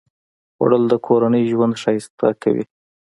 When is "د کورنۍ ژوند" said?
0.89-1.73